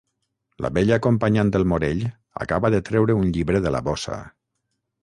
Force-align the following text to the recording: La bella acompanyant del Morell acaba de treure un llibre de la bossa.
La 0.65 0.69
bella 0.77 0.95
acompanyant 1.01 1.51
del 1.57 1.67
Morell 1.73 2.01
acaba 2.47 2.73
de 2.77 2.81
treure 2.89 3.19
un 3.23 3.31
llibre 3.39 3.65
de 3.69 3.77
la 3.79 3.85
bossa. 3.91 4.23